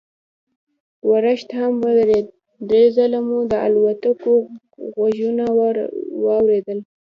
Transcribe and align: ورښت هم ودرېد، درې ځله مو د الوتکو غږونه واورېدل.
ورښت 1.09 1.49
هم 1.59 1.73
ودرېد، 1.83 2.25
درې 2.69 2.83
ځله 2.95 3.19
مو 3.27 3.37
د 3.51 3.53
الوتکو 3.65 4.33
غږونه 4.97 5.45
واورېدل. 6.23 6.79